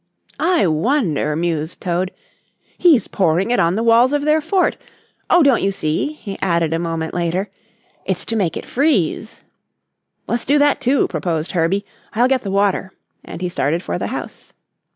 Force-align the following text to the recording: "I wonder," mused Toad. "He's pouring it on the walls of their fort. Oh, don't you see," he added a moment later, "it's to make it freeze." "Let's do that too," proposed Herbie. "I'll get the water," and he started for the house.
"I 0.39 0.65
wonder," 0.65 1.35
mused 1.35 1.79
Toad. 1.79 2.09
"He's 2.75 3.07
pouring 3.07 3.51
it 3.51 3.59
on 3.59 3.75
the 3.75 3.83
walls 3.83 4.13
of 4.13 4.23
their 4.23 4.41
fort. 4.41 4.75
Oh, 5.29 5.43
don't 5.43 5.61
you 5.61 5.71
see," 5.71 6.13
he 6.13 6.39
added 6.41 6.73
a 6.73 6.79
moment 6.79 7.13
later, 7.13 7.51
"it's 8.03 8.25
to 8.25 8.35
make 8.35 8.57
it 8.57 8.65
freeze." 8.65 9.43
"Let's 10.27 10.43
do 10.43 10.57
that 10.57 10.81
too," 10.81 11.07
proposed 11.07 11.51
Herbie. 11.51 11.85
"I'll 12.13 12.27
get 12.27 12.41
the 12.41 12.49
water," 12.49 12.93
and 13.23 13.41
he 13.41 13.47
started 13.49 13.83
for 13.83 13.99
the 13.99 14.07
house. 14.07 14.53